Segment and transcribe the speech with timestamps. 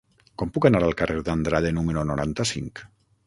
[0.41, 2.85] Com puc anar al carrer d'Andrade número noranta-cinc?